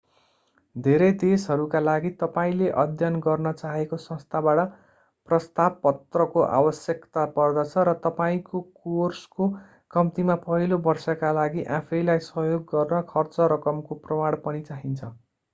[0.75, 4.61] धेरै देशहरूका लागि तपाईले अध्ययन गर्न चाहेको संस्थाबाट
[5.27, 9.51] प्रस्ताव पत्रको आवश्यकता पर्दछ र तपाईँको कोर्सको
[9.91, 15.15] कम्तिमा पहिलो वर्षका लागि आफैंलाई सहयोग गर्न खर्च रकमको प्रमाण पनि चाहिन्छ